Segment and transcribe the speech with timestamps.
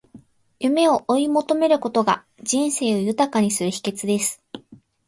[0.59, 4.43] 夢を追い求めることが、人生を豊かにする秘訣です。